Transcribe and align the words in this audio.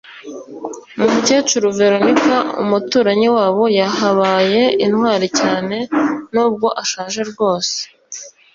umukecuru 1.05 1.67
veronika; 1.79 2.35
umuturanyi 2.61 3.27
wabo 3.37 3.63
yahabaye 3.79 4.61
intwari 4.85 5.27
cyane 5.39 5.75
n'ubwo 6.33 6.67
ashaje 6.81 7.21
bwose 7.31 7.77